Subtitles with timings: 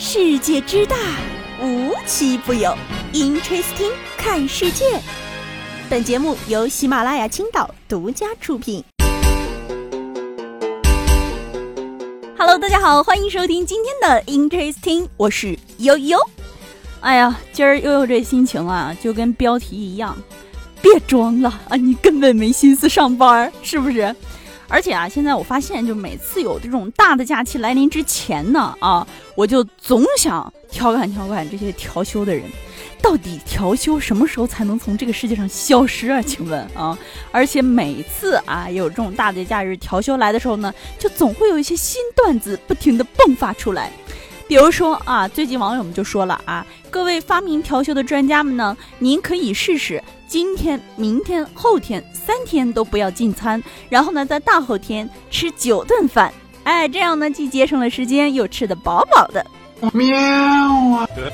[0.00, 0.96] 世界之大，
[1.60, 2.72] 无奇不有。
[3.12, 4.84] Interesting，看世界。
[5.90, 8.84] 本节目由喜马拉雅青岛独家出品。
[12.38, 16.16] Hello，大家好，欢迎收听今天的 Interesting，我是悠悠。
[17.00, 20.16] 哎呀，今儿悠悠这心情啊，就跟标题一样，
[20.80, 24.14] 别装了啊，你根本没心思上班，是不是？
[24.68, 32.44] 而且啊，现在我发现，就每次有这种大的假期来临之前呢，啊，我就总想调侃调侃这些调休的人，
[33.00, 36.20] 到底调休什么时候才能从这个世界上消失啊？
[36.20, 36.96] 请问啊，
[37.32, 43.90] 而且每次啊有这种大的假日调休来的时候呢，就总会有一些新段子不停的迸发出来。
[44.48, 56.32] 比如说啊，最近网友们就说了啊，各位发明调休的专家们呢，您可以试试今天、明天、后天三天都不要进餐，然后呢，在大后天吃九顿饭，
[56.64, 59.44] 哎，这样呢既节省了时间，又吃得饱饱的。
[59.92, 60.16] 喵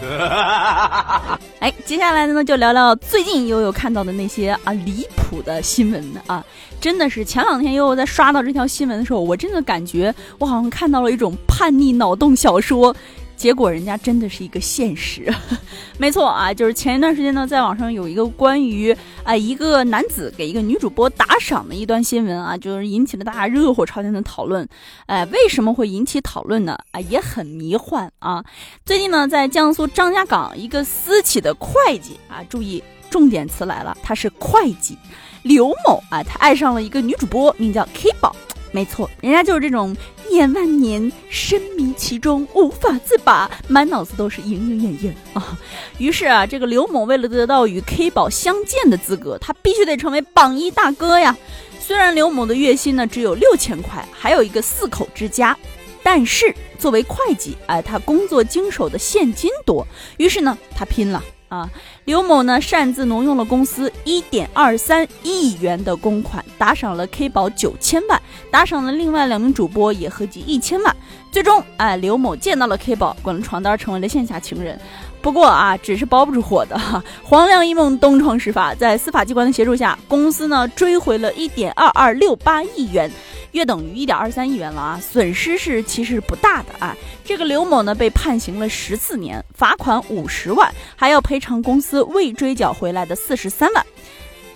[0.00, 1.38] 啊！
[1.60, 6.44] 哎，接下来呢就聊聊最近悠悠看到的那些啊离谱的新闻啊，
[6.80, 12.94] 真的是前两天悠悠在刷到这条新闻的时候，我真的感觉我好像看到了一种叛逆脑洞小说。
[13.36, 15.32] 结果人家真的是一个现实，
[15.98, 24.68] 没错啊，就是前一段时间呢，在网上有一个关于啊一个男子给一个女主播打赏的一段新闻啊，就是引起了大家热火朝天的讨论。
[25.06, 26.78] 哎，为什么会引起讨论呢？
[26.92, 28.44] 啊，也很迷幻啊。
[28.86, 34.96] 最近呢，在江苏张家港一个私企的会计啊，注意重点词来了，他是会计
[35.42, 38.34] 刘某啊，他爱上了一个女主播，名叫 K 宝。
[38.72, 39.94] 没错，人家就是这种
[40.30, 45.58] 念万年，深迷其中，无法自拔，满脑子都是莺莺燕燕啊。
[45.98, 51.36] 于是啊，这个刘某为了得到与 K 宝相见的资格，他必须得成为榜一大哥呀。
[51.78, 55.54] 虽然刘某的月薪呢只有六千块，还有一个四口之家，
[56.02, 61.22] 但是作为会计，哎，他工作经手的现金多，于是呢，他拼了。
[61.52, 61.68] 啊，
[62.06, 68.18] 刘某呢擅自挪用了公司一点二三亿元的公款，打赏了 K 宝九千万，
[68.50, 70.96] 打赏了另外两名主播也合计一千万。
[71.30, 74.80] 最终，哎，刘某见到了 K 宝，滚了床单，成为了线下情人。
[75.22, 76.76] 不过啊，纸是包不住火的，
[77.22, 83.10] 黄粱一梦东窗事发，在司法机关的协助下，公司呢追回了一点二二六八亿元。
[83.52, 86.96] 约等于一点二三亿元了啊，损失是其实不大的啊。
[87.22, 93.86] 这个刘某呢被判刑了十四年，罚款五十万，还要赔偿公司未追缴回来的四十三万。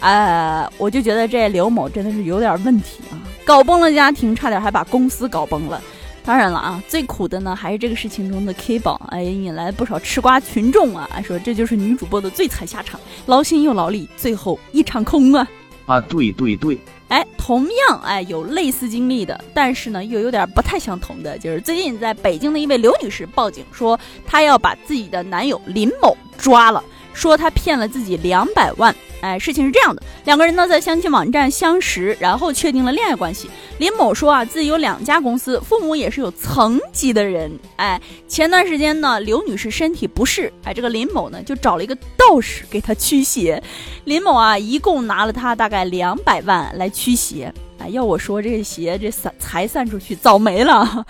[0.00, 5.82] 呃，我就觉得这刘某真的是有点问题啊，搞崩了家庭，差点还把公司搞崩了。
[6.28, 15.48] 当然了啊，最苦的呢还是这个事情中的 K 宝，哎，引来不少吃瓜群众啊，说这就是女主播的最惨下场，劳心又劳力，最后一场空啊。
[15.86, 16.78] 啊，对对对。
[17.08, 26.84] 哎，同样哎有类似经历的，但是呢又有点不太相同的，就是最近在北京的一位刘女士报警说，她要把自己的男友林某抓了。
[27.18, 33.50] 说他骗了自己两百万，哎，事情是这样的，两个人呢在相亲网站相识，然后确定了恋爱关系。
[33.78, 43.60] 林某说啊，自己有两家公司，父母也是有层级的人，哎，前段时间呢，刘女士身体不适，哎，这个林某呢就找了一个道士给她驱邪。
[44.04, 51.04] 林某啊，一共拿了他大概两百万来驱邪，哎，要我说这邪这散才散出去早没了。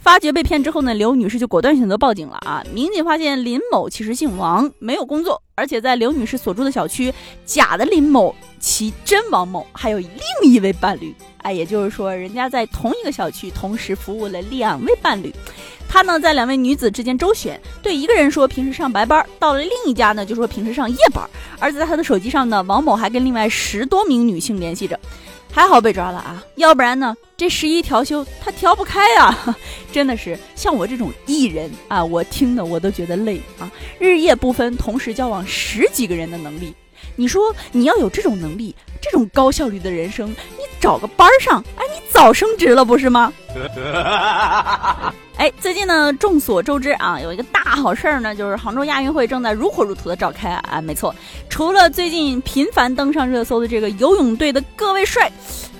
[0.00, 2.64] 发觉被骗之后呢，刘女士就果断选择报警了啊！
[2.72, 7.12] 民警发现林某其实姓王，没有工作，而且在刘女士所住的小区，
[7.44, 15.34] 假的林某其真王某还有另一位伴侣，哎，也就是说，人家在同一个小区同时服务了两位伴侣。
[15.90, 21.28] 他呢，在两位女子之间周旋，对一个人说平时上白班，到了另一家呢，就说平时上夜班。
[21.58, 24.98] 而在他的手机上呢，王某还跟另外十多名女性联系着。
[25.50, 29.56] 还好被抓了啊，要不然呢，这十一调休他调不开啊！
[29.90, 36.72] 真的是像我这种艺人啊，我听的我都觉得累啊，日夜不分，同时交往十几个人的能力，
[37.16, 43.32] 你说你要有这种能力，这种高效率的人生，你找个班儿上，哎，你早升职了不是吗？
[45.36, 50.80] 哎，最近呢，众所周知啊，有一个大好事儿呢，就是杭州亚运会正在如火如荼的召开啊。
[50.80, 51.14] 没错，
[51.48, 55.30] 除了最近频繁登上热搜的这个游泳队的各位帅、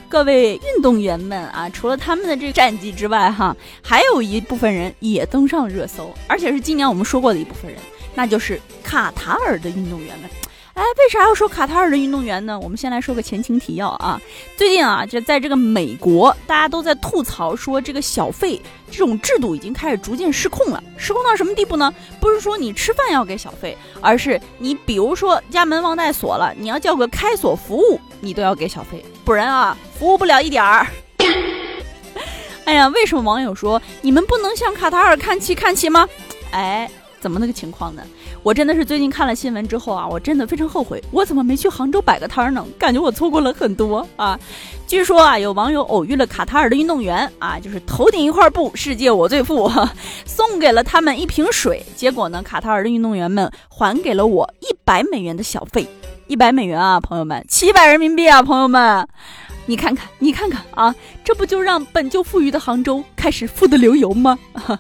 [0.09, 7.81] 各位运动员们啊，除了他们的这个战绩之外，哈，还有一部分人也登上热搜，而且是今年我们说过的一部分人，
[8.15, 10.31] 那就是卡塔尔的运动员们。
[10.79, 12.57] 哎，为啥要说卡塔尔的运动员呢？
[12.57, 14.21] 我们先来说个前情提要啊。
[14.57, 20.81] 最近啊，就在这个美国，大家都在吐槽说，这个小费这种制度已经开始逐渐失控了。
[20.97, 21.93] 失控到什么地步呢？
[22.21, 30.87] 不是说你吃饭要给小费，而是你比如说家门忘带锁了，你要叫个开锁服务，你都要给小费，不然啊，服务不了一点儿。
[32.67, 36.09] 哎呀，为什么网友说你们不能向卡塔尔看齐看齐吗？
[36.53, 36.89] 哎。
[37.21, 38.03] 怎么那个情况呢？
[38.43, 42.65] 我真的是最近看了新闻之后啊，我真的非常后悔，我怎么没去杭州摆个摊儿呢？
[42.79, 44.39] 感觉我错过了很多啊。
[44.87, 49.71] 据说啊，有网友偶遇了卡塔尔的运动员啊，就是头顶一块布，世界我最富，
[50.25, 51.85] 送给了他们一瓶水。
[51.95, 55.87] 结果呢，卡塔尔的运动员们还给了我一百美元的小费，
[56.27, 59.07] 一百美元啊，朋友们，七百人民币啊，朋友们，
[59.67, 64.39] 你看看，你看看啊，这不就让本就富裕的杭州开始富得流油吗？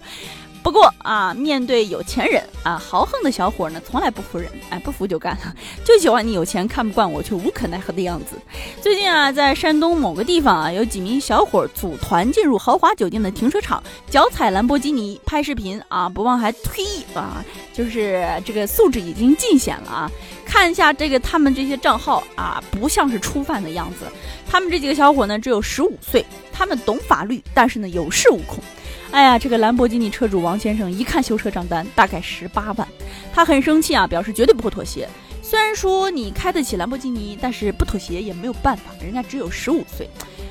[0.69, 5.35] 不过啊，面对有钱人啊，豪横的小伙呢，从来不服人，哎，不服就干，
[5.83, 8.37] 就喜欢你有钱看不惯我却无可奈何的样子。
[8.83, 16.85] 最近啊，在山东某个地方啊，有几名小伙组团进入豪华酒店的停车场，脚踩兰博基尼拍视频啊，不忘还推
[17.15, 17.43] 啊，
[17.73, 20.11] 就是这个素质已经尽显了啊。
[20.45, 24.05] 看一下这个他们这些账号啊，不像是初犯的样子。
[24.47, 26.23] 他们这几个小伙呢，只有十五岁，
[26.53, 28.63] 他们懂法律，但是呢，有恃无恐。
[29.11, 32.87] 哎呀，这个兰博基尼车主王先生一看修车账单，大概十八万，
[33.33, 35.09] 他很生气啊，表示绝对不会妥协。
[35.43, 40.09] 虽然说你开得起兰博基尼，但是不妥协也没有办法，人家只有十五岁。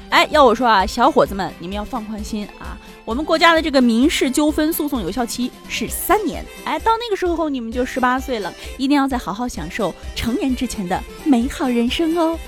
[0.09, 2.75] 哎，要我说啊，小伙子们，你们要放宽心啊，
[3.05, 6.43] 我们国家的这个民事纠纷诉讼有效期是三年。
[6.65, 12.39] 哎，到那个时候你们就十八岁了，一定要再好好享受成年之前的美好人生哦。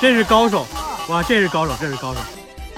[0.00, 0.64] 这是高手，
[1.08, 2.20] 哇，这是高手，这是高手。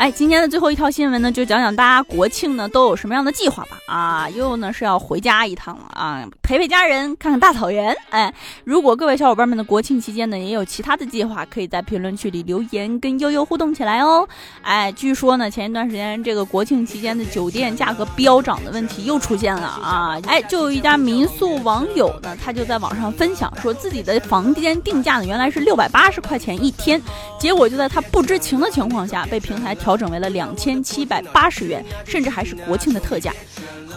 [0.01, 3.79] 哎，今天的最后一条新闻呢，就讲讲大家国庆呢都有什么样的计划吧。
[3.91, 7.95] 啊，悠悠呢是要回家一趟了啊，陪陪家人，看看大草原。
[8.09, 8.33] 哎，
[8.65, 14.27] 如果各位小伙伴们的国庆期间呢也有其他的计划，可以在评论区里留言跟悠悠互动起来哦。
[14.63, 20.19] 哎，据说呢前一段时间这个国庆期间的酒店价格飙涨的问题又出现了啊。
[20.27, 26.99] 哎，就有一家民宿网友呢，他就在网上分享说自己的房间定价呢原来是六百八十块钱一天，
[27.39, 29.91] 结果就在他不知情的情况下被平台调。
[29.91, 33.35] 调整为了两千七百八十元，甚至还是国庆的特价，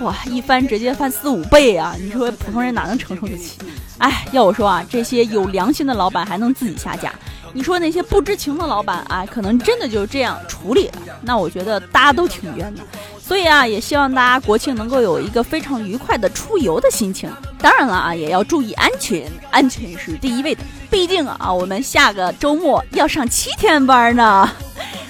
[0.02, 1.96] 哇，一翻直接翻四五倍啊！
[2.00, 3.58] 你说普通人哪能承受得起？
[4.00, 7.14] 哎，要我说啊，这些有良心的老板还能自己下架，
[7.54, 12.82] 你说那些不知情的老板啊，可能真的就这样处理了，那我觉得大家都挺冤的。
[13.22, 17.32] 所以啊，也希望大家国庆能够有一个非常愉快的出游的心情。
[17.60, 20.62] 当然了啊，也要注意安全，安全是第一位的。
[20.90, 24.50] 毕竟啊，我们下个周末要上七天班呢。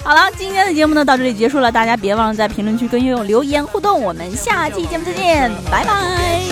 [0.04, 6.44] 好了，今天的节目呢到这里结束了，大家别忘了在评论区跟悠悠留言互动，我们下期节目再见，拜拜。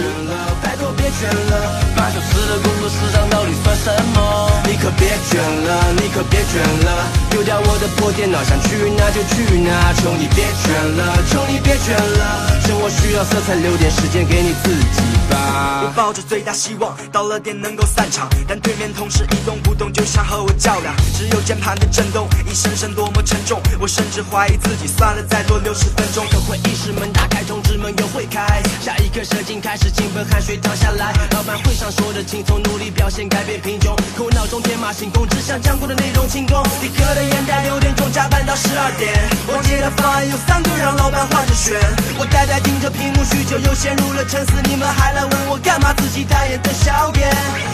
[4.64, 9.94] 你可别卷了，你可别卷了，丢掉我的破电脑，想去哪就去哪。
[10.00, 20.94] 求你别卷了，求你别卷了，生活需要色彩，留点时间给你自己我抱着最大希望，到了点能够散场，但对面同事一动不动，就想和我较量。
[21.18, 23.62] 只有键盘的震动，一声声多么沉重。
[23.80, 26.26] 我甚至怀疑自己，算了，再多六十分钟。
[26.30, 28.62] 可会议室门打开，通知门又会开。
[28.82, 31.14] 下一刻，射精开始，兴奋汗水淌下来。
[31.32, 33.96] 老板会上说的轻松，努力表现，改变贫穷。
[34.16, 36.62] 可我脑中天马行空，只想将过的内容清空。
[36.82, 39.14] 立刻的眼袋，六点钟加班到十二点。
[39.48, 41.80] 我接的方案有三个，让老板换着选。
[42.20, 44.54] 我呆呆盯着屏幕，许久又陷入了沉思。
[44.70, 45.94] 你们还来问我干嘛？
[45.94, 47.30] 自己代言的小编。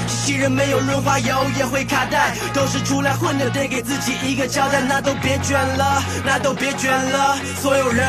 [0.08, 4.82] 机器人没有润滑油也会卡带，都是出来混的，得给自己一个交代。
[4.82, 5.58] 那都别卷。
[5.78, 8.08] 了，那都别卷了，所有人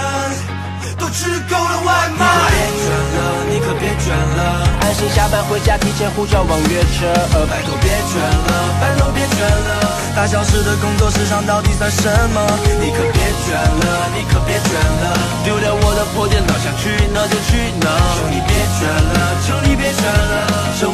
[0.98, 2.24] 都吃够了外卖。
[2.48, 3.18] 别卷了，
[3.50, 4.40] 你可别卷了，
[4.80, 7.12] 安心下班回家，提前呼叫网约车。
[7.50, 9.70] 拜托别卷了，拜托别卷了，
[10.14, 12.40] 大小时的工作时长到底算什么？
[12.80, 15.04] 你可别卷了，你可别卷了，
[15.44, 17.86] 丢掉我的破电脑，想去哪就去哪。
[18.16, 19.17] 求你别卷了，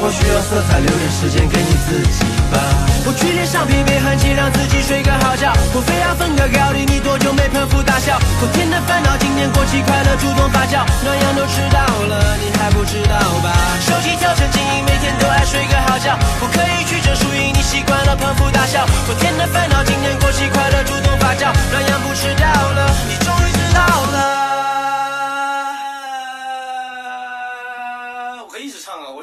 [0.05, 2.61] 活需要色彩，留点时间给你自己吧。
[3.03, 5.51] 不去脸上疲惫痕迹，让自己睡个好觉。
[5.73, 8.21] 不非要分个高低，你多久没捧腹大笑？
[8.39, 10.85] 昨天的烦恼，今天过期快乐，主动发酵。
[11.01, 13.49] 暖阳都迟到了，你还不知道吧？
[13.81, 16.13] 手机调成静音，每天都爱睡个好觉。
[16.37, 18.85] 不可以曲折输赢，你习惯了捧腹大笑。
[19.07, 21.49] 昨天的烦恼，今天过期快乐，主动发酵。
[21.73, 23.17] 暖阳不迟到了，你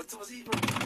[0.08, 0.81] つぼしい